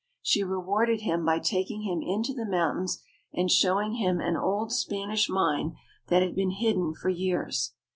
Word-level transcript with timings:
She 0.23 0.41
rewarded 0.43 1.01
him 1.01 1.23
by 1.23 1.37
taking 1.37 1.83
him 1.83 2.01
into 2.01 2.33
the 2.33 2.47
mountains 2.49 3.03
and 3.31 3.51
showing 3.51 3.93
him 3.97 4.19
an 4.19 4.35
old 4.35 4.71
Spanish 4.71 5.29
mine 5.29 5.75
that 6.07 6.23
had 6.23 6.33
been 6.33 6.49
hidden 6.57 6.95
for 6.95 7.09
years. 7.09 7.73